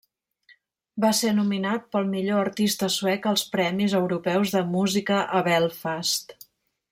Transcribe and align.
Va 1.03 1.11
ser 1.17 1.33
nominat 1.39 1.85
pel 1.95 2.09
millor 2.13 2.41
artista 2.45 2.89
suec 2.95 3.29
als 3.33 3.45
premis 3.57 3.95
europeus 4.03 4.55
de 4.57 4.65
música 4.73 5.21
a 5.39 5.45
Belfast. 5.51 6.37